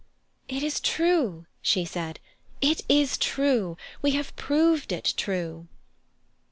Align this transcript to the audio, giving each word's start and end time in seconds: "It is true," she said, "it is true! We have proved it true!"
"It 0.47 0.63
is 0.63 0.79
true," 0.79 1.45
she 1.61 1.85
said, 1.85 2.19
"it 2.59 2.81
is 2.89 3.19
true! 3.19 3.77
We 4.01 4.13
have 4.13 4.35
proved 4.35 4.91
it 4.91 5.13
true!" 5.15 5.67